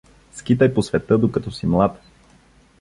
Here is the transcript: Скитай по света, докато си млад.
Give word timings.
Скитай 0.33 0.69
по 0.73 0.83
света, 0.83 1.17
докато 1.17 1.51
си 1.51 1.65
млад. 1.65 2.01